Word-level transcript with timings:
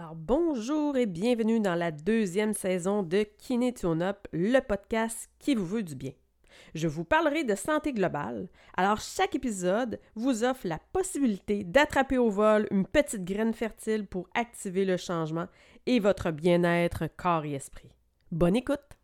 Alors 0.00 0.14
bonjour 0.14 0.96
et 0.96 1.04
bienvenue 1.04 1.60
dans 1.60 1.74
la 1.74 1.90
deuxième 1.90 2.54
saison 2.54 3.02
de 3.02 3.26
Kiné 3.36 3.74
Up, 3.84 4.16
le 4.32 4.58
podcast 4.60 5.28
qui 5.38 5.54
vous 5.54 5.66
veut 5.66 5.82
du 5.82 5.94
bien. 5.94 6.12
Je 6.74 6.88
vous 6.88 7.04
parlerai 7.04 7.44
de 7.44 7.54
santé 7.54 7.92
globale. 7.92 8.48
Alors 8.78 8.98
chaque 8.98 9.34
épisode 9.34 10.00
vous 10.14 10.42
offre 10.42 10.66
la 10.66 10.78
possibilité 10.94 11.64
d'attraper 11.64 12.16
au 12.16 12.30
vol 12.30 12.66
une 12.70 12.86
petite 12.86 13.26
graine 13.26 13.52
fertile 13.52 14.06
pour 14.06 14.26
activer 14.34 14.86
le 14.86 14.96
changement 14.96 15.48
et 15.84 16.00
votre 16.00 16.30
bien-être 16.30 17.04
corps 17.18 17.44
et 17.44 17.52
esprit. 17.52 17.92
Bonne 18.32 18.56
écoute. 18.56 18.99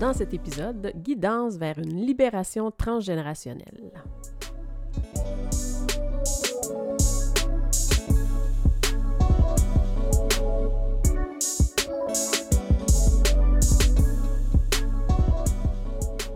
Dans 0.00 0.12
cet 0.12 0.34
épisode, 0.34 0.92
guidance 0.96 1.56
vers 1.56 1.78
une 1.78 2.04
libération 2.04 2.70
transgénérationnelle. 2.70 3.92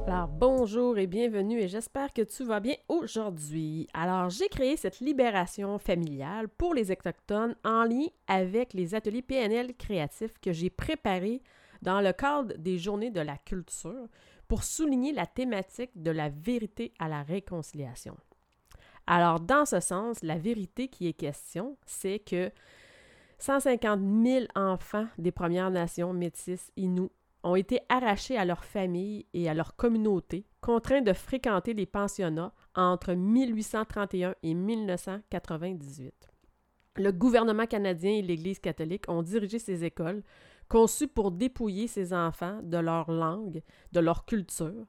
Alors, 0.07 0.29
bonjour 0.29 0.99
et 0.99 1.07
bienvenue 1.07 1.61
et 1.61 1.69
j'espère 1.69 2.13
que 2.13 2.23
tu 2.23 2.45
vas 2.45 2.61
bien 2.61 2.75
aujourd'hui. 2.89 3.89
Alors, 3.93 4.31
j'ai 4.31 4.49
créé 4.49 4.77
cette 4.77 5.01
libération 5.01 5.79
familiale 5.79 6.49
pour 6.49 6.75
les 6.75 6.91
Autochtones 6.91 7.55
en 7.65 7.85
lien 7.85 8.07
avec 8.27 8.73
les 8.73 8.95
ateliers 8.95 9.23
PNL 9.23 9.75
créatifs 9.75 10.35
que 10.41 10.53
j'ai 10.53 10.71
préparés 10.71 11.43
dans 11.83 12.01
le 12.01 12.13
cadre 12.13 12.55
des 12.57 12.79
Journées 12.79 13.11
de 13.11 13.21
la 13.21 13.37
culture 13.37 14.09
pour 14.47 14.65
souligner 14.65 15.13
la 15.13 15.27
thématique 15.27 15.91
de 15.95 16.11
la 16.11 16.29
vérité 16.29 16.93
à 16.99 17.09
la 17.09 17.23
réconciliation. 17.23 18.17
Alors, 19.07 19.41
dans 19.41 19.65
ce 19.65 19.81
sens, 19.81 20.23
la 20.23 20.37
vérité 20.37 20.89
qui 20.89 21.09
est 21.09 21.15
question, 21.15 21.77
c'est 21.87 22.19
que 22.19 22.51
150 23.39 24.01
000 24.25 24.45
enfants 24.55 25.07
des 25.17 25.33
Premières 25.33 25.71
Nations 25.71 26.13
métisses 26.13 26.71
Inuits 26.77 27.11
ont 27.43 27.57
été 27.57 27.81
arrachés 27.89 28.37
à 28.37 28.45
leur 28.45 28.65
famille 28.65 29.27
et 29.33 29.49
à 29.49 29.55
leur 29.55 29.77
communauté, 29.77 30.45
contraints 30.61 31.03
de 31.03 31.13
fréquenter 31.13 31.73
les 31.73 31.87
pensionnats 31.87 32.53
entre 32.75 33.15
1831 33.15 34.35
et 34.43 34.55
1998. 34.55 36.13
Le 36.97 37.13
gouvernement 37.13 37.67
canadien 37.67 38.11
et 38.11 38.23
l'Église 38.23 38.59
catholique 38.59 39.05
ont 39.09 39.23
dirigé 39.23 39.61
ces 39.61 39.85
écoles 39.85 40.23
conçu 40.69 41.09
pour 41.09 41.31
dépouiller 41.31 41.87
ces 41.87 42.13
enfants 42.13 42.61
de 42.63 42.79
leur 42.79 43.11
langue, 43.11 43.63
de 43.93 44.01
leur 44.01 44.25
culture. 44.25 44.87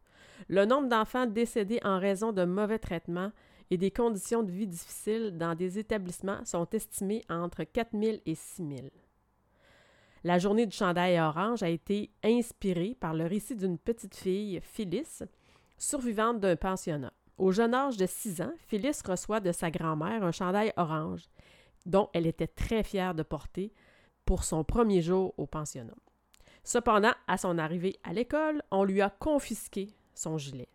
Le 0.47 0.65
nombre 0.65 0.89
d'enfants 0.89 1.25
décédés 1.25 1.79
en 1.83 1.99
raison 1.99 2.31
de 2.31 2.45
mauvais 2.45 2.79
traitements 2.79 3.31
et 3.71 3.77
des 3.77 3.91
conditions 3.91 4.43
de 4.43 4.51
vie 4.51 4.67
difficiles 4.67 5.37
dans 5.37 5.55
des 5.55 5.77
établissements 5.77 6.43
sont 6.45 6.67
estimés 6.71 7.23
entre 7.29 7.63
4 7.63 7.91
000 7.93 8.17
et 8.25 8.35
6 8.35 8.67
000. 8.67 8.73
La 10.23 10.37
journée 10.37 10.65
du 10.65 10.75
chandail 10.75 11.19
orange 11.19 11.63
a 11.63 11.69
été 11.69 12.11
inspirée 12.23 12.95
par 12.99 13.13
le 13.13 13.25
récit 13.25 13.55
d'une 13.55 13.77
petite 13.77 14.15
fille, 14.15 14.59
Phyllis, 14.61 15.23
survivante 15.77 16.39
d'un 16.39 16.57
pensionnat. 16.57 17.13
Au 17.37 17.51
jeune 17.51 17.73
âge 17.73 17.95
de 17.95 18.05
6 18.05 18.41
ans, 18.41 18.53
Phyllis 18.67 18.99
reçoit 19.05 19.39
de 19.39 19.53
sa 19.53 19.71
grand-mère 19.71 20.23
un 20.25 20.31
chandail 20.31 20.73
orange, 20.75 21.29
dont 21.85 22.09
elle 22.13 22.27
était 22.27 22.47
très 22.47 22.83
fière 22.83 23.15
de 23.15 23.23
porter, 23.23 23.71
pour 24.29 24.43
son 24.43 24.63
premier 24.63 25.01
jour 25.01 25.33
au 25.37 25.47
pensionnat. 25.47 25.97
Cependant, 26.63 27.13
à 27.25 27.39
son 27.39 27.57
arrivée 27.57 27.95
à 28.03 28.13
l'école, 28.13 28.61
on 28.69 28.83
lui 28.83 29.01
a 29.01 29.09
confisqué 29.09 29.95
son 30.13 30.37
gilet. 30.37 30.69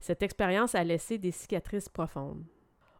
Cette 0.00 0.24
expérience 0.24 0.74
a 0.74 0.82
laissé 0.82 1.16
des 1.16 1.30
cicatrices 1.30 1.88
profondes. 1.88 2.44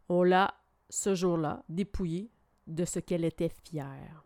On 0.07 0.23
l'a, 0.23 0.53
ce 0.89 1.13
jour-là, 1.13 1.65
dépouillée 1.67 2.31
de 2.67 2.85
ce 2.85 2.99
qu'elle 2.99 3.25
était 3.25 3.51
fière. 3.65 4.23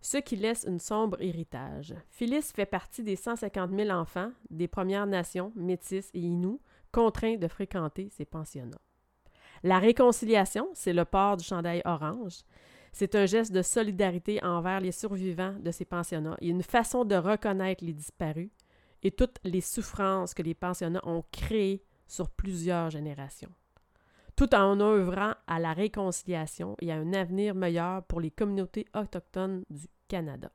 Ce 0.00 0.18
qui 0.18 0.36
laisse 0.36 0.64
un 0.68 0.78
sombre 0.78 1.20
héritage. 1.20 1.96
Phyllis 2.08 2.52
fait 2.54 2.64
partie 2.64 3.02
des 3.02 3.16
150 3.16 3.72
000 3.72 3.90
enfants 3.90 4.30
des 4.48 4.68
Premières 4.68 5.08
Nations, 5.08 5.50
Métis 5.56 6.08
et 6.14 6.20
Inuits 6.20 6.60
contraints 6.92 7.36
de 7.36 7.48
fréquenter 7.48 8.10
ces 8.10 8.26
pensionnats. 8.26 8.78
La 9.64 9.80
réconciliation, 9.80 10.68
c'est 10.72 10.92
le 10.92 11.04
port 11.04 11.36
du 11.36 11.42
chandail 11.42 11.82
orange. 11.84 12.44
C'est 12.92 13.14
un 13.14 13.26
geste 13.26 13.52
de 13.52 13.62
solidarité 13.62 14.42
envers 14.42 14.80
les 14.80 14.92
survivants 14.92 15.54
de 15.58 15.70
ces 15.70 15.84
pensionnats 15.84 16.36
et 16.40 16.48
une 16.48 16.62
façon 16.62 17.04
de 17.04 17.14
reconnaître 17.14 17.84
les 17.84 17.92
disparus 17.92 18.50
et 19.02 19.10
toutes 19.10 19.38
les 19.44 19.60
souffrances 19.60 20.34
que 20.34 20.42
les 20.42 20.54
pensionnats 20.54 21.06
ont 21.06 21.24
créées 21.30 21.84
sur 22.06 22.30
plusieurs 22.30 22.90
générations, 22.90 23.52
tout 24.34 24.54
en 24.54 24.80
œuvrant 24.80 25.34
à 25.46 25.60
la 25.60 25.72
réconciliation 25.72 26.76
et 26.80 26.90
à 26.90 26.96
un 26.96 27.12
avenir 27.12 27.54
meilleur 27.54 28.02
pour 28.04 28.20
les 28.20 28.30
communautés 28.30 28.86
autochtones 28.94 29.64
du 29.70 29.86
Canada. 30.08 30.50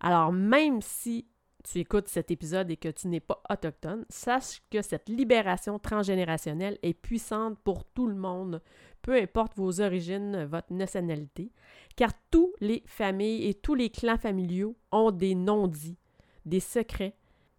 Alors, 0.00 0.32
même 0.32 0.82
si 0.82 1.26
tu 1.62 1.78
écoutes 1.78 2.08
cet 2.08 2.30
épisode 2.30 2.70
et 2.70 2.76
que 2.76 2.88
tu 2.88 3.08
n'es 3.08 3.20
pas 3.20 3.42
autochtone, 3.50 4.04
sache 4.08 4.62
que 4.70 4.82
cette 4.82 5.08
libération 5.08 5.78
transgénérationnelle 5.78 6.78
est 6.82 6.94
puissante 6.94 7.58
pour 7.64 7.84
tout 7.84 8.06
le 8.06 8.14
monde, 8.14 8.62
peu 9.00 9.14
importe 9.20 9.56
vos 9.56 9.80
origines, 9.80 10.44
votre 10.44 10.72
nationalité, 10.72 11.52
car 11.96 12.12
tous 12.30 12.52
les 12.60 12.82
familles 12.86 13.48
et 13.48 13.54
tous 13.54 13.74
les 13.74 13.90
clans 13.90 14.18
familiaux 14.18 14.76
ont 14.90 15.10
des 15.10 15.34
non-dits, 15.34 15.98
des 16.44 16.60
secrets 16.60 17.16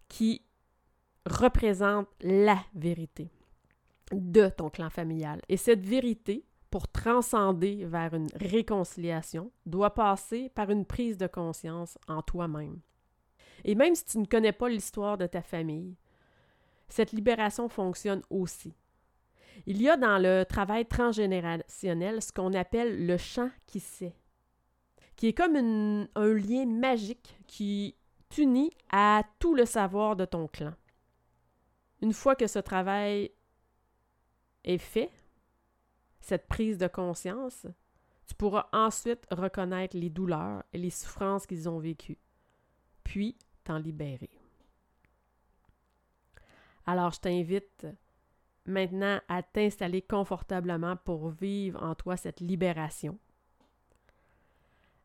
qui 0.08 0.42
représentent 1.26 2.08
la 2.20 2.58
vérité 2.74 3.30
de 4.12 4.48
ton 4.48 4.70
clan 4.70 4.90
familial. 4.90 5.40
Et 5.48 5.56
cette 5.56 5.84
vérité, 5.84 6.44
pour 6.70 6.88
transcender 6.88 7.84
vers 7.84 8.14
une 8.14 8.28
réconciliation, 8.34 9.50
doit 9.64 9.94
passer 9.94 10.50
par 10.50 10.70
une 10.70 10.84
prise 10.84 11.16
de 11.16 11.26
conscience 11.26 11.98
en 12.08 12.20
toi-même. 12.20 12.80
Et 13.64 13.74
même 13.74 13.94
si 13.94 14.04
tu 14.04 14.18
ne 14.18 14.26
connais 14.26 14.52
pas 14.52 14.68
l'histoire 14.68 15.18
de 15.18 15.26
ta 15.26 15.42
famille, 15.42 15.96
cette 16.88 17.12
libération 17.12 17.68
fonctionne 17.68 18.22
aussi. 18.30 18.74
Il 19.66 19.80
y 19.80 19.88
a 19.88 19.96
dans 19.96 20.18
le 20.18 20.44
travail 20.44 20.86
transgénérationnel 20.86 22.20
ce 22.20 22.32
qu'on 22.32 22.52
appelle 22.54 23.06
le 23.06 23.16
champ 23.16 23.50
qui 23.66 23.80
sait, 23.80 24.14
qui 25.16 25.28
est 25.28 25.32
comme 25.32 25.56
un 25.56 26.34
lien 26.34 26.66
magique 26.66 27.38
qui 27.46 27.94
t'unit 28.28 28.72
à 28.90 29.22
tout 29.38 29.54
le 29.54 29.64
savoir 29.64 30.16
de 30.16 30.24
ton 30.24 30.48
clan. 30.48 30.74
Une 32.02 32.12
fois 32.12 32.34
que 32.34 32.46
ce 32.46 32.58
travail 32.58 33.30
est 34.64 34.78
fait, 34.78 35.10
cette 36.20 36.48
prise 36.48 36.78
de 36.78 36.88
conscience, 36.88 37.66
tu 38.26 38.34
pourras 38.34 38.68
ensuite 38.72 39.26
reconnaître 39.30 39.96
les 39.96 40.10
douleurs 40.10 40.64
et 40.72 40.78
les 40.78 40.90
souffrances 40.90 41.46
qu'ils 41.46 41.68
ont 41.68 41.78
vécues, 41.78 42.18
puis 43.04 43.36
t'en 43.64 43.78
libérer. 43.78 44.30
Alors, 46.86 47.12
je 47.12 47.20
t'invite 47.20 47.86
maintenant 48.66 49.20
à 49.28 49.42
t'installer 49.42 50.02
confortablement 50.02 50.96
pour 50.96 51.30
vivre 51.30 51.82
en 51.82 51.94
toi 51.94 52.16
cette 52.16 52.40
libération. 52.40 53.18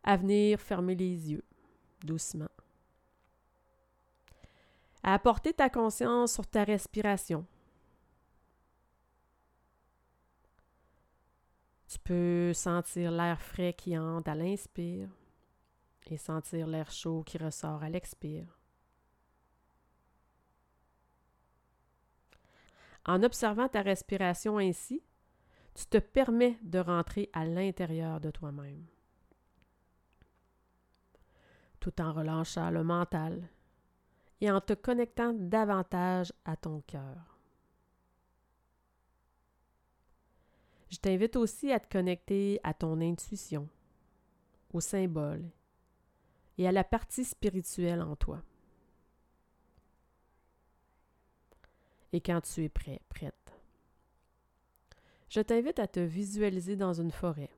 À 0.03 0.18
venir 0.18 0.59
fermer 0.59 0.96
les 0.96 1.31
yeux 1.31 1.44
doucement. 2.03 2.50
À 5.03 5.14
apporter 5.14 5.53
ta 5.53 5.69
conscience 5.69 6.34
sur 6.34 6.48
ta 6.48 6.64
respiration. 6.64 7.46
Tu 11.88 11.98
peux 12.00 12.53
sentir 12.53 13.12
l'air 13.12 13.42
frais 13.42 13.74
qui 13.74 13.98
entre 13.98 14.30
à 14.30 14.36
l'inspire 14.36 15.09
et 16.12 16.18
sentir 16.18 16.68
l'air 16.68 16.92
chaud 16.92 17.24
qui 17.24 17.38
ressort 17.38 17.84
à 17.84 17.90
l'expire. 17.90 18.59
En 23.06 23.24
observant 23.24 23.68
ta 23.68 23.81
respiration 23.81 24.57
ainsi, 24.57 25.01
tu 25.74 25.86
te 25.86 25.98
permets 25.98 26.57
de 26.62 26.80
rentrer 26.80 27.30
à 27.33 27.45
l'intérieur 27.45 28.19
de 28.19 28.31
toi-même, 28.31 28.86
tout 31.80 32.01
en 32.01 32.12
relâchant 32.12 32.69
le 32.69 32.83
mental 32.83 33.48
et 34.42 34.51
en 34.51 34.62
te 34.62 34.74
connectant 34.74 35.33
davantage 35.33 36.33
à 36.45 36.56
ton 36.56 36.81
cœur. 36.81 37.39
Je 40.89 40.98
t'invite 40.98 41.36
aussi 41.36 41.72
à 41.72 41.80
te 41.80 41.88
connecter 41.89 42.60
à 42.63 42.74
ton 42.74 43.00
intuition, 43.00 43.69
aux 44.74 44.81
symboles 44.81 45.50
et 46.59 46.67
à 46.67 46.71
la 46.71 46.83
partie 46.83 47.25
spirituelle 47.25 48.03
en 48.03 48.15
toi. 48.15 48.44
et 52.11 52.21
quand 52.21 52.41
tu 52.41 52.63
es 52.63 52.69
prêt, 52.69 53.01
prête. 53.09 53.53
Je 55.29 55.41
t'invite 55.41 55.79
à 55.79 55.88
te 55.88 56.00
visualiser 56.00 56.75
dans 56.75 56.94
une 56.94 57.11
forêt. 57.11 57.51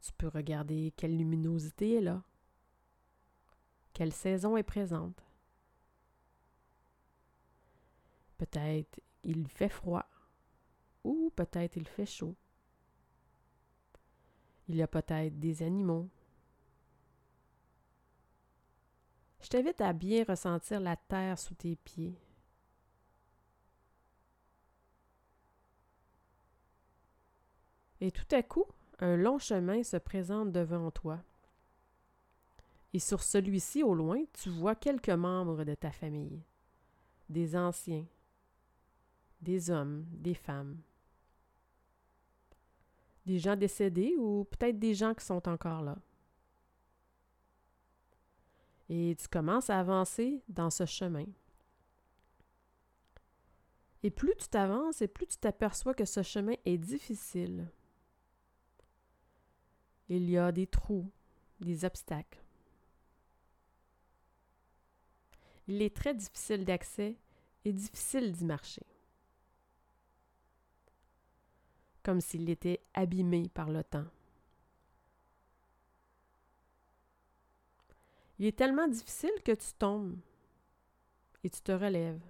Tu 0.00 0.12
peux 0.12 0.28
regarder 0.28 0.92
quelle 0.96 1.16
luminosité 1.16 1.96
est 1.96 2.00
là, 2.00 2.22
quelle 3.92 4.12
saison 4.12 4.56
est 4.56 4.62
présente, 4.62 5.24
Peut-être 8.36 9.00
il 9.24 9.48
fait 9.48 9.68
froid 9.68 10.06
ou 11.02 11.32
peut-être 11.34 11.76
il 11.76 11.88
fait 11.88 12.06
chaud. 12.06 12.36
Il 14.68 14.76
y 14.76 14.82
a 14.82 14.86
peut-être 14.86 15.40
des 15.40 15.64
animaux. 15.64 16.08
Je 19.40 19.48
t'invite 19.48 19.80
à 19.80 19.92
bien 19.92 20.24
ressentir 20.24 20.80
la 20.80 20.96
terre 20.96 21.38
sous 21.38 21.54
tes 21.54 21.76
pieds. 21.76 22.14
Et 28.00 28.10
tout 28.10 28.34
à 28.34 28.42
coup, 28.42 28.64
un 29.00 29.16
long 29.16 29.38
chemin 29.38 29.82
se 29.82 29.96
présente 29.96 30.52
devant 30.52 30.90
toi. 30.90 31.20
Et 32.92 32.98
sur 32.98 33.22
celui-ci, 33.22 33.82
au 33.82 33.94
loin, 33.94 34.22
tu 34.32 34.50
vois 34.50 34.74
quelques 34.74 35.10
membres 35.10 35.64
de 35.64 35.74
ta 35.74 35.90
famille, 35.90 36.42
des 37.28 37.56
anciens, 37.56 38.06
des 39.40 39.70
hommes, 39.70 40.06
des 40.10 40.34
femmes, 40.34 40.80
des 43.26 43.38
gens 43.38 43.56
décédés 43.56 44.14
ou 44.16 44.44
peut-être 44.44 44.78
des 44.78 44.94
gens 44.94 45.14
qui 45.14 45.24
sont 45.24 45.48
encore 45.48 45.82
là. 45.82 45.96
Et 48.88 49.16
tu 49.20 49.28
commences 49.28 49.70
à 49.70 49.78
avancer 49.78 50.42
dans 50.48 50.70
ce 50.70 50.86
chemin. 50.86 51.26
Et 54.02 54.10
plus 54.10 54.34
tu 54.36 54.48
t'avances 54.48 55.02
et 55.02 55.08
plus 55.08 55.26
tu 55.26 55.36
t'aperçois 55.36 55.94
que 55.94 56.04
ce 56.04 56.22
chemin 56.22 56.54
est 56.64 56.78
difficile. 56.78 57.68
Il 60.08 60.30
y 60.30 60.38
a 60.38 60.52
des 60.52 60.66
trous, 60.66 61.10
des 61.60 61.84
obstacles. 61.84 62.42
Il 65.66 65.82
est 65.82 65.94
très 65.94 66.14
difficile 66.14 66.64
d'accès 66.64 67.16
et 67.64 67.72
difficile 67.72 68.32
d'y 68.32 68.44
marcher. 68.44 68.86
Comme 72.02 72.22
s'il 72.22 72.48
était 72.48 72.80
abîmé 72.94 73.50
par 73.50 73.68
le 73.68 73.84
temps. 73.84 74.06
Il 78.38 78.46
est 78.46 78.56
tellement 78.56 78.86
difficile 78.86 79.32
que 79.44 79.52
tu 79.52 79.72
tombes 79.78 80.16
et 81.42 81.50
tu 81.50 81.60
te 81.60 81.72
relèves. 81.72 82.20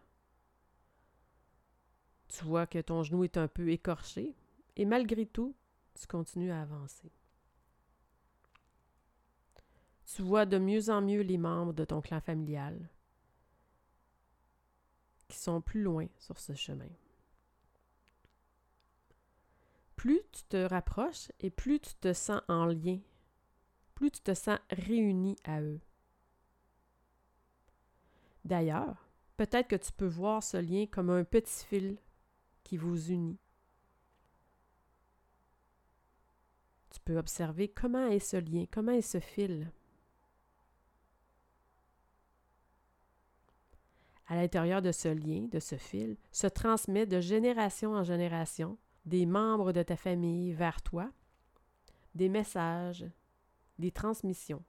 Tu 2.28 2.44
vois 2.44 2.66
que 2.66 2.78
ton 2.78 3.02
genou 3.02 3.24
est 3.24 3.36
un 3.36 3.48
peu 3.48 3.70
écorché 3.70 4.34
et 4.76 4.84
malgré 4.84 5.26
tout, 5.26 5.54
tu 5.94 6.06
continues 6.06 6.50
à 6.50 6.62
avancer. 6.62 7.10
Tu 10.06 10.22
vois 10.22 10.46
de 10.46 10.58
mieux 10.58 10.88
en 10.88 11.02
mieux 11.02 11.20
les 11.20 11.38
membres 11.38 11.74
de 11.74 11.84
ton 11.84 12.00
clan 12.00 12.20
familial 12.20 12.88
qui 15.28 15.36
sont 15.36 15.60
plus 15.60 15.82
loin 15.82 16.06
sur 16.18 16.38
ce 16.38 16.54
chemin. 16.54 16.88
Plus 19.96 20.22
tu 20.32 20.42
te 20.44 20.56
rapproches 20.56 21.30
et 21.40 21.50
plus 21.50 21.80
tu 21.80 21.94
te 21.94 22.12
sens 22.12 22.40
en 22.48 22.66
lien, 22.66 22.98
plus 23.94 24.10
tu 24.10 24.20
te 24.20 24.32
sens 24.32 24.58
réuni 24.70 25.36
à 25.44 25.60
eux. 25.60 25.80
D'ailleurs, 28.48 29.10
peut-être 29.36 29.68
que 29.68 29.76
tu 29.76 29.92
peux 29.92 30.06
voir 30.06 30.42
ce 30.42 30.56
lien 30.56 30.86
comme 30.90 31.10
un 31.10 31.22
petit 31.22 31.66
fil 31.66 31.98
qui 32.64 32.78
vous 32.78 33.10
unit. 33.10 33.38
Tu 36.90 36.98
peux 37.04 37.18
observer 37.18 37.68
comment 37.68 38.06
est 38.06 38.20
ce 38.20 38.38
lien, 38.38 38.64
comment 38.70 38.92
est 38.92 39.02
ce 39.02 39.20
fil. 39.20 39.70
à 44.30 44.36
l'intérieur 44.36 44.82
de 44.82 44.92
ce 44.92 45.08
lien, 45.08 45.48
de 45.50 45.58
ce 45.58 45.76
fil, 45.76 46.18
se 46.32 46.46
transmet 46.46 47.06
de 47.06 47.18
génération 47.18 47.94
en 47.94 48.04
génération 48.04 48.76
des 49.06 49.24
membres 49.24 49.72
de 49.72 49.82
ta 49.82 49.96
famille 49.96 50.52
vers 50.52 50.82
toi, 50.82 51.10
des 52.14 52.28
messages, 52.28 53.06
des 53.78 53.90
transmissions. 53.90 54.62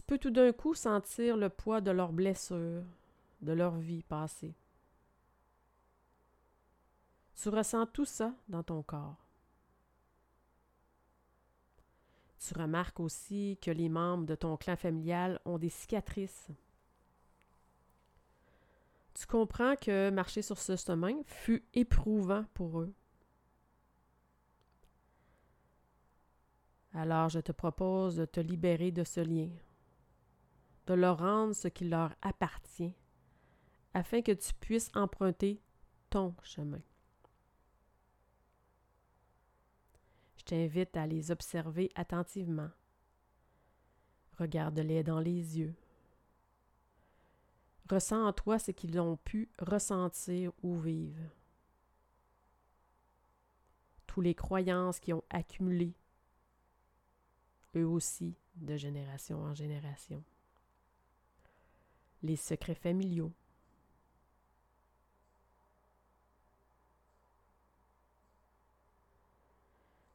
Tu 0.00 0.06
peux 0.06 0.16
tout 0.16 0.30
d'un 0.30 0.50
coup 0.52 0.72
sentir 0.72 1.36
le 1.36 1.50
poids 1.50 1.82
de 1.82 1.90
leurs 1.90 2.12
blessures, 2.12 2.84
de 3.42 3.52
leur 3.52 3.76
vie 3.76 4.02
passée. 4.02 4.54
Tu 7.34 7.50
ressens 7.50 7.84
tout 7.88 8.06
ça 8.06 8.32
dans 8.48 8.62
ton 8.62 8.82
corps. 8.82 9.28
Tu 12.38 12.54
remarques 12.58 12.98
aussi 13.00 13.58
que 13.60 13.70
les 13.70 13.90
membres 13.90 14.24
de 14.24 14.34
ton 14.34 14.56
clan 14.56 14.76
familial 14.76 15.38
ont 15.44 15.58
des 15.58 15.68
cicatrices 15.68 16.48
tu 19.20 19.26
comprends 19.26 19.76
que 19.76 20.08
marcher 20.08 20.40
sur 20.40 20.58
ce 20.58 20.76
chemin 20.76 21.12
fut 21.26 21.62
éprouvant 21.74 22.44
pour 22.54 22.80
eux. 22.80 22.94
Alors 26.94 27.28
je 27.28 27.40
te 27.40 27.52
propose 27.52 28.16
de 28.16 28.24
te 28.24 28.40
libérer 28.40 28.90
de 28.92 29.04
ce 29.04 29.20
lien, 29.20 29.50
de 30.86 30.94
leur 30.94 31.18
rendre 31.18 31.54
ce 31.54 31.68
qui 31.68 31.88
leur 31.88 32.14
appartient, 32.22 32.94
afin 33.94 34.22
que 34.22 34.32
tu 34.32 34.52
puisses 34.54 34.90
emprunter 34.94 35.60
ton 36.08 36.34
chemin. 36.42 36.80
Je 40.36 40.44
t'invite 40.44 40.96
à 40.96 41.06
les 41.06 41.30
observer 41.30 41.90
attentivement. 41.94 42.70
Regarde-les 44.38 45.02
dans 45.02 45.20
les 45.20 45.58
yeux. 45.58 45.74
Ressens 47.90 48.24
en 48.24 48.32
toi 48.32 48.58
ce 48.58 48.70
qu'ils 48.70 48.98
ont 48.98 49.16
pu 49.16 49.50
ressentir 49.58 50.52
ou 50.62 50.78
vivre. 50.78 51.20
Tous 54.06 54.20
les 54.20 54.34
croyances 54.34 54.98
qui 54.98 55.12
ont 55.12 55.24
accumulé, 55.28 55.94
eux 57.76 57.86
aussi, 57.86 58.34
de 58.56 58.76
génération 58.76 59.42
en 59.42 59.54
génération. 59.54 60.24
Les 62.22 62.36
secrets 62.36 62.74
familiaux. 62.74 63.32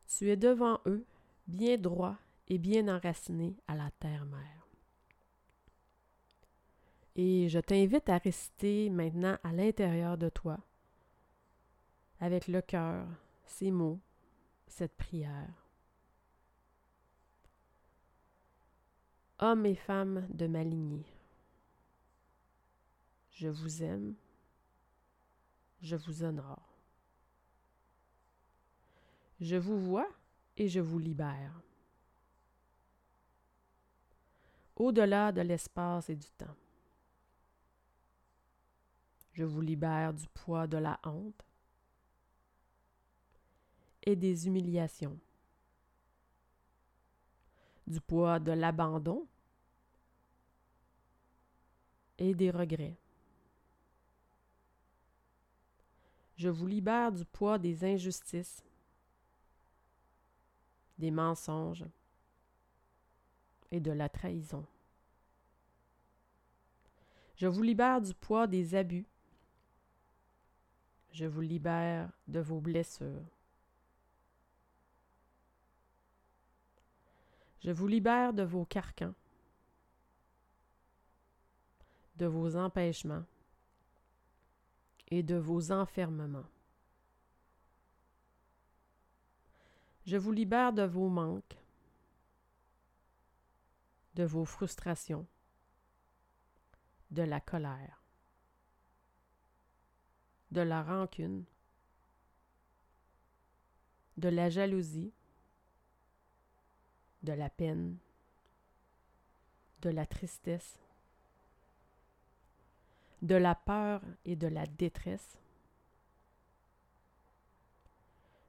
Tu 0.07 0.29
es 0.29 0.37
devant 0.37 0.79
eux, 0.85 1.05
bien 1.47 1.77
droit 1.77 2.15
et 2.47 2.57
bien 2.57 2.87
enraciné 2.87 3.55
à 3.67 3.75
la 3.75 3.91
terre-mère. 3.99 4.67
Et 7.17 7.49
je 7.49 7.59
t'invite 7.59 8.09
à 8.09 8.17
rester 8.17 8.89
maintenant 8.89 9.37
à 9.43 9.51
l'intérieur 9.51 10.17
de 10.17 10.29
toi, 10.29 10.59
avec 12.19 12.47
le 12.47 12.61
cœur, 12.61 13.07
ces 13.45 13.71
mots, 13.71 13.99
cette 14.67 14.95
prière. 14.95 15.53
Hommes 19.39 19.65
et 19.65 19.75
femmes 19.75 20.27
de 20.29 20.47
ma 20.47 20.63
lignée, 20.63 21.05
je 23.35 23.49
vous 23.49 23.83
aime, 23.83 24.15
je 25.81 25.97
vous 25.97 26.23
honore. 26.23 26.73
Je 29.41 29.57
vous 29.57 29.77
vois 29.77 30.07
et 30.55 30.69
je 30.69 30.79
vous 30.79 30.97
libère. 30.97 31.61
Au-delà 34.77 35.33
de 35.33 35.41
l'espace 35.41 36.09
et 36.09 36.15
du 36.15 36.31
temps. 36.31 36.55
Je 39.33 39.43
vous 39.43 39.61
libère 39.61 40.13
du 40.13 40.27
poids 40.27 40.65
de 40.65 40.77
la 40.77 40.97
honte 41.03 41.45
et 44.01 44.15
des 44.15 44.47
humiliations, 44.47 45.19
du 47.85 47.99
poids 47.99 48.39
de 48.39 48.53
l'abandon 48.53 49.27
et 52.17 52.33
des 52.33 52.49
regrets. 52.49 52.95
Je 56.35 56.49
vous 56.49 56.67
libère 56.67 57.11
du 57.11 57.25
poids 57.25 57.57
des 57.57 57.83
injustices, 57.83 58.63
des 60.97 61.11
mensonges 61.11 61.85
et 63.71 63.79
de 63.79 63.91
la 63.91 64.09
trahison. 64.09 64.65
Je 67.35 67.47
vous 67.47 67.61
libère 67.61 68.01
du 68.01 68.13
poids 68.13 68.47
des 68.47 68.75
abus 68.75 69.05
je 71.15 71.25
vous 71.25 71.39
libère 71.39 72.11
de 72.27 72.41
vos 72.41 72.59
blessures. 72.59 73.23
Je 77.61 77.71
vous 77.71 77.87
libère 77.87 78.33
de 78.33 78.43
vos 78.43 78.65
carcans, 78.65 79.13
de 82.17 82.25
vos 82.25 82.57
empêchements 82.57 83.23
et 85.07 85.23
de 85.23 85.35
vos 85.35 85.71
enfermements. 85.71 86.49
Je 90.05 90.17
vous 90.17 90.31
libère 90.31 90.73
de 90.73 90.83
vos 90.83 91.09
manques, 91.09 91.57
de 94.13 94.23
vos 94.23 94.45
frustrations, 94.45 95.25
de 97.11 97.23
la 97.23 97.39
colère. 97.39 98.05
de 100.51 100.61
la 100.61 100.83
rancune, 100.83 101.43
de 104.15 104.29
la 104.29 104.49
jalousie, 104.49 105.11
de 107.23 107.33
la 107.33 107.49
peine, 107.49 107.97
de 109.81 109.89
la 109.89 110.05
tristesse, 110.05 110.79
de 113.25 113.35
la 113.35 113.55
peur 113.55 114.01
et 114.23 114.35
de 114.35 114.47
la 114.47 114.65
détresse. 114.65 115.37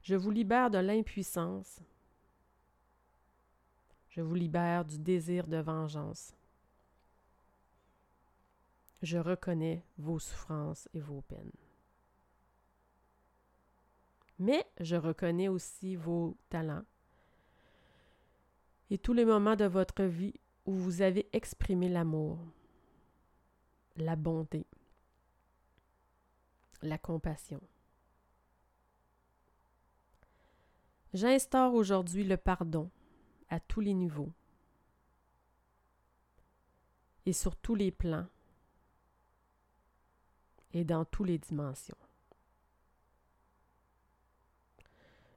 Je 0.03 0.15
vous 0.15 0.31
libère 0.31 0.71
de 0.71 0.79
l'impuissance. 0.79 1.81
Je 4.11 4.21
vous 4.21 4.35
libère 4.35 4.85
du 4.85 4.99
désir 4.99 5.47
de 5.47 5.57
vengeance. 5.57 6.35
Je 9.03 9.19
reconnais 9.19 9.83
vos 9.99 10.19
souffrances 10.19 10.89
et 10.95 11.01
vos 11.01 11.23
peines. 11.23 11.51
Mais 14.39 14.65
je 14.81 14.97
reconnais 14.97 15.49
aussi 15.49 15.97
vos 15.97 16.37
talents 16.51 16.85
et 18.91 18.99
tous 18.99 19.13
les 19.13 19.25
moments 19.25 19.57
de 19.57 19.65
votre 19.65 20.05
vie 20.05 20.35
où 20.65 20.75
vous 20.75 21.03
avez 21.03 21.29
exprimé 21.33 21.89
l'amour, 21.89 22.39
la 23.97 24.17
bonté, 24.17 24.67
la 26.83 26.99
compassion. 26.99 27.61
J'instaure 31.15 31.75
aujourd'hui 31.75 32.25
le 32.25 32.37
pardon 32.37 32.91
à 33.49 33.61
tous 33.61 33.81
les 33.81 33.95
niveaux 33.95 34.33
et 37.25 37.33
sur 37.33 37.57
tous 37.57 37.75
les 37.75 37.91
plans 37.91 38.27
et 40.73 40.85
dans 40.85 41.05
toutes 41.05 41.29
les 41.29 41.39
dimensions. 41.39 41.97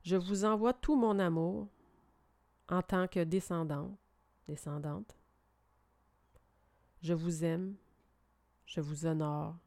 Je 0.04 0.16
vous 0.16 0.44
envoie 0.44 0.74
tout 0.74 0.96
mon 0.96 1.18
amour 1.20 1.68
en 2.68 2.82
tant 2.82 3.08
que 3.08 3.24
descendante, 3.24 3.98
descendante. 4.48 5.16
Je 7.02 7.14
vous 7.14 7.44
aime, 7.44 7.76
je 8.70 8.82
vous 8.82 9.08
honore. 9.08 9.58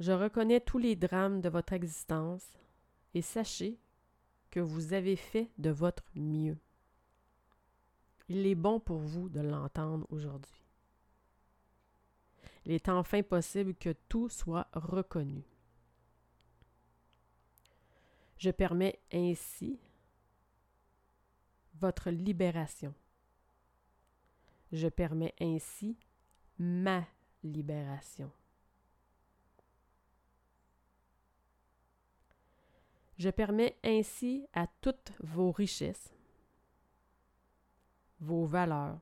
Je 0.00 0.12
reconnais 0.12 0.60
tous 0.60 0.78
les 0.78 0.96
drames 0.96 1.40
de 1.40 1.48
votre 1.50 1.74
existence 1.74 2.46
et 3.14 3.20
sachez 3.20 3.78
que 4.50 4.60
vous 4.60 4.94
avez 4.94 5.16
fait 5.16 5.50
de 5.58 5.70
votre 5.70 6.04
mieux. 6.14 6.56
Il 8.28 8.46
est 8.46 8.54
bon 8.54 8.80
pour 8.80 8.98
vous 8.98 9.28
de 9.28 9.40
l'entendre 9.40 10.06
aujourd'hui. 10.08 10.64
Il 12.64 12.72
est 12.72 12.88
enfin 12.88 13.22
possible 13.22 13.74
que 13.74 13.94
tout 14.08 14.30
soit 14.30 14.68
reconnu. 14.72 15.42
Je 18.38 18.50
permets 18.50 18.98
ainsi 19.12 19.78
votre 21.74 22.10
libération. 22.10 22.94
Je 24.72 24.88
permets 24.88 25.34
ainsi 25.40 25.98
ma 26.58 27.06
libération. 27.42 28.30
Je 33.18 33.30
permets 33.30 33.76
ainsi 33.82 34.46
à 34.52 34.66
toutes 34.80 35.12
vos 35.20 35.50
richesses, 35.50 36.14
vos 38.20 38.44
valeurs, 38.44 39.00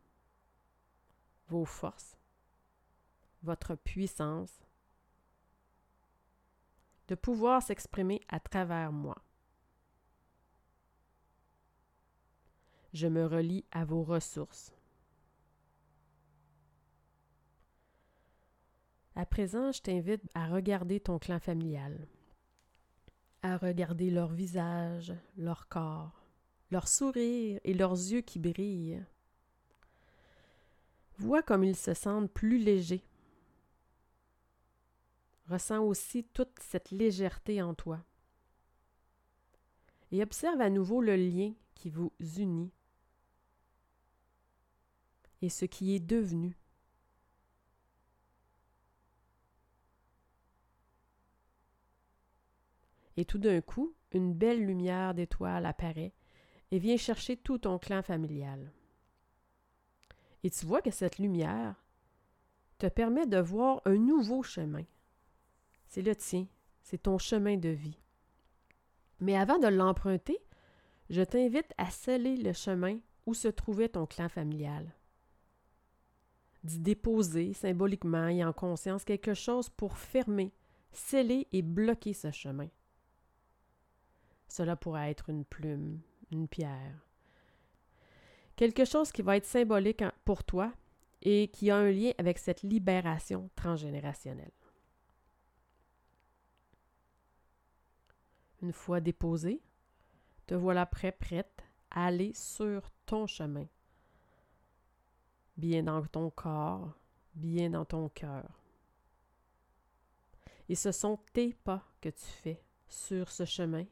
vos 1.49 1.65
forces, 1.65 2.17
votre 3.43 3.75
puissance, 3.75 4.63
de 7.09 7.15
pouvoir 7.15 7.63
s'exprimer 7.63 8.21
à 8.29 8.41
travers 8.41 8.91
moi. 8.91 9.17
Je 12.93 13.07
me 13.07 13.27
relie 13.27 13.65
à 13.71 13.85
vos 13.85 14.03
ressources. 14.03 14.76
À 19.19 19.25
présent, 19.25 19.73
je 19.73 19.81
t'invite 19.81 20.21
à 20.35 20.47
regarder 20.47 21.01
ton 21.01 21.19
clan 21.19 21.41
familial, 21.41 22.07
à 23.41 23.57
regarder 23.57 24.11
leur 24.11 24.31
visage, 24.31 25.15
leur 25.39 25.69
corps, 25.69 26.23
leur 26.71 26.87
sourire 26.87 27.59
et 27.65 27.73
leurs 27.73 27.95
yeux 27.95 28.21
qui 28.21 28.39
brillent. 28.39 29.03
Vois 31.17 31.43
comme 31.43 31.65
ils 31.65 31.77
se 31.77 31.95
sentent 31.95 32.31
plus 32.31 32.59
légers. 32.59 33.07
Ressens 35.49 35.83
aussi 35.83 36.25
toute 36.25 36.59
cette 36.61 36.91
légèreté 36.91 37.63
en 37.63 37.73
toi. 37.73 38.05
Et 40.13 40.23
observe 40.23 40.61
à 40.61 40.69
nouveau 40.69 41.01
le 41.01 41.17
lien 41.17 41.55
qui 41.75 41.89
vous 41.89 42.13
unit 42.37 42.71
et 45.41 45.49
ce 45.49 45.65
qui 45.65 45.95
est 45.95 46.01
devenu. 46.01 46.55
Et 53.17 53.25
tout 53.25 53.39
d'un 53.39 53.61
coup, 53.61 53.95
une 54.13 54.35
belle 54.35 54.65
lumière 54.65 55.15
d'étoile 55.15 55.67
apparaît 55.67 56.13
et 56.71 56.79
vient 56.79 56.97
chercher 56.97 57.37
tout 57.37 57.59
ton 57.59 57.79
clan 57.79 58.03
familial. 58.03 58.73
Et 60.43 60.51
tu 60.51 60.67
vois 60.67 60.83
que 60.83 60.91
cette 60.91 61.19
lumière 61.19 61.75
te 62.79 62.87
permet 62.87 63.27
de 63.27 63.39
voir 63.39 63.81
un 63.85 63.97
nouveau 63.97 64.43
chemin. 64.43 64.85
C'est 65.87 66.03
le 66.03 66.15
tien, 66.15 66.47
c'est 66.83 67.05
ton 67.05 67.19
chemin 67.19 67.57
de 67.57 67.71
vie. 67.71 67.99
Mais 69.21 69.37
avant 69.37 69.59
de 69.59 69.69
l'emprunter, 69.69 70.39
je 71.09 71.23
t'invite 71.23 71.73
à 71.79 71.91
sceller 71.91 72.37
le 72.37 72.53
chemin 72.53 72.99
où 73.25 73.35
se 73.35 73.49
trouvait 73.49 73.89
ton 73.89 74.07
clan 74.07 74.29
familial 74.29 74.93
d'y 76.67 76.79
déposer 76.79 77.53
symboliquement 77.55 78.29
et 78.29 78.45
en 78.45 78.53
conscience 78.53 79.05
quelque 79.05 79.35
chose 79.35 79.71
pour 79.71 79.97
fermer, 79.97 80.53
sceller 80.93 81.47
et 81.53 81.63
bloquer 81.63 82.13
ce 82.13 82.31
chemin. 82.31 82.69
Cela 84.49 84.77
pourrait 84.77 85.11
être 85.11 85.29
une 85.29 85.45
plume, 85.45 86.01
une 86.31 86.49
pierre, 86.49 87.07
quelque 88.57 88.85
chose 88.85 89.13
qui 89.13 89.23
va 89.23 89.37
être 89.37 89.47
symbolique 89.47 90.05
pour 90.25 90.45
toi 90.45 90.73
et 91.23 91.49
qui 91.49 91.71
a 91.71 91.77
un 91.77 91.91
lien 91.91 92.13
avec 92.19 92.39
cette 92.39 92.63
libération 92.63 93.51
transgénérationnelle. 93.57 94.53
Une 98.63 98.73
fois 98.73 99.01
déposé, 99.01 99.61
te 100.47 100.55
voilà 100.55 100.87
prêt, 100.87 101.13
prête 101.13 101.63
à 101.91 102.07
aller 102.07 102.33
sur 102.35 102.91
ton 103.05 103.27
chemin 103.27 103.67
bien 105.57 105.83
dans 105.83 106.05
ton 106.07 106.31
corps, 106.31 106.93
bien 107.35 107.71
dans 107.71 107.85
ton 107.85 108.09
cœur. 108.09 108.45
Et 110.69 110.75
ce 110.75 110.93
sont 110.93 111.19
tes 111.33 111.55
pas 111.55 111.83
que 112.01 112.09
tu 112.09 112.25
fais 112.25 112.63
sur 112.89 113.31
ce 113.31 113.45
chemin 113.45 113.85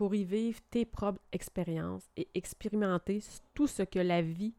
pour 0.00 0.14
y 0.14 0.24
vivre 0.24 0.58
tes 0.70 0.86
propres 0.86 1.20
expériences 1.30 2.08
et 2.16 2.26
expérimenter 2.32 3.22
tout 3.52 3.66
ce 3.66 3.82
que 3.82 3.98
la 3.98 4.22
vie 4.22 4.54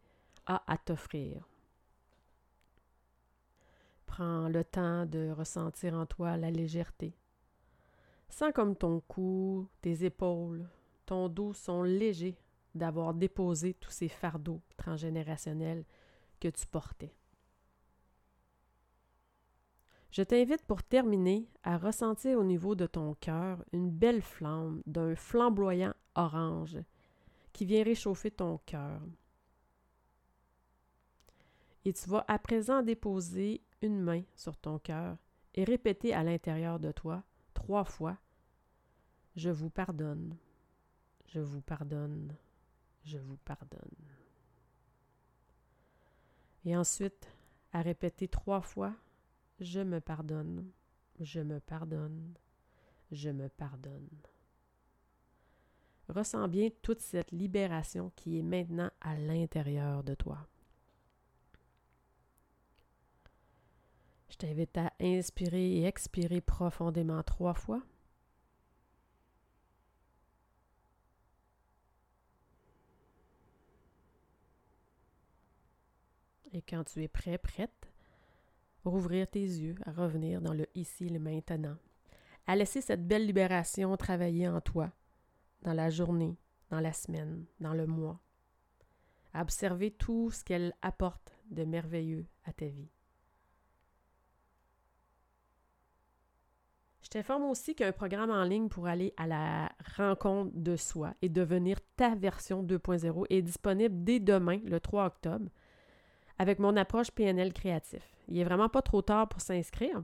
a 0.46 0.62
à 0.72 0.78
t'offrir. 0.78 1.50
Prends 4.06 4.50
le 4.50 4.64
temps 4.64 5.08
de 5.08 5.32
ressentir 5.32 5.96
en 5.96 6.06
toi 6.06 6.38
la 6.38 6.52
légèreté. 6.52 7.16
Sens 8.30 8.52
comme 8.54 8.76
ton 8.76 9.00
cou, 9.00 9.68
tes 9.82 10.06
épaules, 10.06 10.70
ton 11.08 11.28
dos 11.28 11.54
sont 11.54 11.82
légers 11.82 12.38
d'avoir 12.76 13.16
déposé 13.16 13.74
tous 13.74 13.90
ces 13.90 14.10
fardeaux 14.10 14.62
transgénérationnels 14.78 15.86
que 16.40 16.50
tu 16.50 16.68
portais. 16.68 17.16
Je 20.12 20.24
t'invite 20.24 20.64
pour 20.66 20.84
terminer 20.84 21.48
à 21.64 21.78
ressentir 21.78 22.38
au 22.38 22.44
niveau 22.44 22.76
de 22.76 22.86
ton 22.86 23.14
cœur 23.16 23.64
une 23.72 23.90
belle 23.90 24.22
flamme 24.22 24.82
d'un 24.86 25.16
flamboyant 25.16 25.94
orange 26.16 26.78
qui 27.54 27.66
vient 27.66 27.84
réchauffer 27.84 28.30
ton 28.30 28.58
cœur. 28.66 29.02
Et 31.86 31.94
tu 31.94 32.10
vas 32.10 32.26
à 32.28 32.38
présent 32.40 32.84
déposer 32.84 33.62
une 33.82 34.02
main 34.02 34.24
sur 34.36 34.58
ton 34.58 34.80
cœur 34.80 35.18
et 35.56 35.64
répéter 35.64 36.14
à 36.14 36.24
l'intérieur 36.24 36.80
de 36.80 36.92
toi 36.92 37.24
trois 37.54 37.86
fois 37.86 38.18
Je 39.38 39.50
vous 39.50 39.70
pardonne, 39.70 40.36
je 41.28 41.40
vous 41.40 41.62
pardonne, 41.62 42.36
je 43.06 43.18
vous 43.18 43.38
pardonne. 43.38 43.80
Et 46.66 46.76
ensuite, 46.76 47.28
à 47.72 47.82
répéter 47.82 48.28
trois 48.28 48.62
fois, 48.62 48.94
je 49.62 49.80
me 49.80 50.02
pardonne, 50.02 50.72
je 51.20 51.40
me 51.40 51.60
pardonne, 51.60 52.34
je 53.12 53.30
me 53.30 53.48
pardonne. 53.48 54.10
Ressens 56.10 56.48
bien 56.48 56.70
toute 56.82 57.00
cette 57.00 57.32
libération 57.32 58.12
qui 58.16 58.40
est 58.40 58.42
maintenant 58.42 58.90
à 59.00 59.16
l'intérieur 59.16 60.04
de 60.04 60.16
toi. 60.16 60.48
Je 64.30 64.36
t'invite 64.36 64.78
à 64.78 64.92
inspirer 65.00 65.78
et 65.78 65.86
expirer 65.86 66.42
profondément 66.42 67.22
trois 67.22 67.54
fois. 67.54 67.84
Et 76.54 76.62
quand 76.62 76.84
tu 76.84 77.04
es 77.04 77.08
prêt, 77.08 77.38
prête, 77.38 77.91
rouvrir 78.84 79.28
tes 79.28 79.40
yeux, 79.40 79.76
à 79.86 79.92
revenir 79.92 80.42
dans 80.42 80.54
le 80.54 80.68
ici, 80.76 81.10
le 81.10 81.20
maintenant, 81.20 81.78
à 82.48 82.56
laisser 82.56 82.82
cette 82.82 83.08
belle 83.08 83.26
libération 83.26 83.96
travailler 83.98 84.48
en 84.48 84.62
toi, 84.62 84.92
dans 85.62 85.74
la 85.74 85.90
journée, 85.90 86.38
dans 86.70 86.80
la 86.80 86.94
semaine, 86.94 87.46
dans 87.60 87.74
le 87.74 87.86
mois, 87.86 88.20
à 89.34 89.42
observer 89.42 89.92
tout 89.92 90.32
ce 90.32 90.44
qu'elle 90.44 90.74
apporte 90.82 91.34
de 91.50 91.64
merveilleux 91.64 92.26
à 92.46 92.54
ta 92.54 92.66
vie. 92.66 92.90
Je 97.04 97.10
t'informe 97.10 97.44
aussi 97.44 97.76
qu'un 97.76 97.92
programme 97.92 98.32
en 98.32 98.44
ligne 98.44 98.70
pour 98.70 98.88
aller 98.88 99.14
à 99.18 99.28
la 99.28 99.70
rencontre 99.98 100.52
de 100.56 100.78
soi 100.78 101.14
et 101.22 101.30
devenir 101.30 101.78
ta 101.98 102.16
version 102.16 102.64
2.0 102.64 103.26
est 103.30 103.42
disponible 103.42 104.04
dès 104.04 104.20
demain, 104.20 104.60
le 104.64 104.80
3 104.80 105.08
octobre, 105.08 105.50
avec 106.42 106.58
mon 106.58 106.76
approche 106.76 107.12
PNL 107.12 107.54
créatif. 107.54 108.02
Il 108.28 108.34
n'est 108.34 108.44
vraiment 108.44 108.68
pas 108.68 108.82
trop 108.82 109.04
tard 109.04 109.30
pour 109.30 109.42
s'inscrire. 109.42 110.02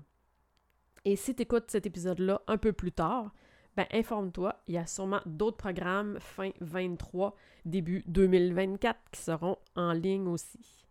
Et 1.04 1.16
si 1.16 1.34
tu 1.34 1.42
écoutes 1.42 1.72
cet 1.72 1.88
épisode-là 1.88 2.44
un 2.46 2.58
peu 2.58 2.74
plus 2.74 2.92
tard, 2.92 3.34
ben 3.76 3.88
informe-toi, 3.92 4.62
il 4.68 4.76
y 4.76 4.78
a 4.78 4.86
sûrement 4.86 5.22
d'autres 5.26 5.58
programmes 5.58 6.20
fin 6.20 6.52
23, 6.62 7.36
début 7.66 8.04
2024 8.06 9.00
qui 9.12 9.20
seront 9.20 9.58
en 9.76 9.94
ligne 9.94 10.28
aussi. 10.28 10.86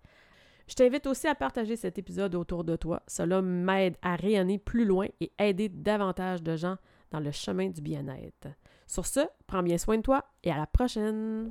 Je 0.66 0.74
t'invite 0.74 1.06
aussi 1.06 1.28
à 1.28 1.36
partager 1.36 1.76
cet 1.76 1.96
épisode 1.96 2.34
autour 2.34 2.64
de 2.64 2.74
toi. 2.74 3.04
Cela 3.06 3.40
m'aide 3.40 3.96
à 4.02 4.16
rayonner 4.16 4.58
plus 4.58 4.84
loin 4.84 5.06
et 5.20 5.30
aider 5.38 5.68
davantage 5.68 6.42
de 6.42 6.56
gens 6.56 6.76
dans 7.12 7.20
le 7.20 7.30
chemin 7.30 7.68
du 7.68 7.82
bien-être. 7.82 8.48
Sur 8.88 9.06
ce, 9.06 9.20
prends 9.46 9.62
bien 9.62 9.78
soin 9.78 9.98
de 9.98 10.02
toi 10.02 10.24
et 10.42 10.50
à 10.50 10.56
la 10.56 10.66
prochaine! 10.66 11.48